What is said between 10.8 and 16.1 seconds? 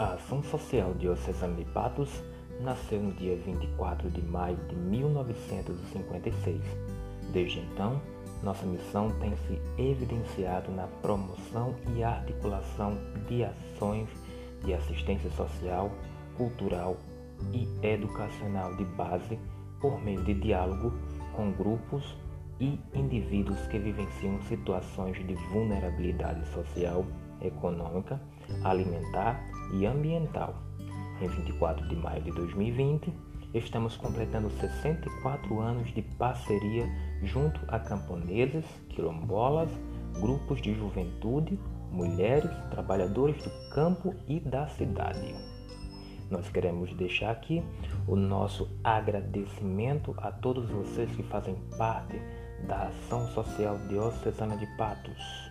promoção e articulação de ações de assistência social,